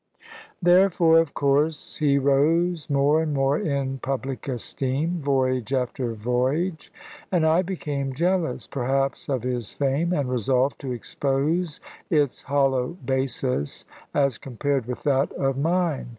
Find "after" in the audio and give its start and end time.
5.75-6.13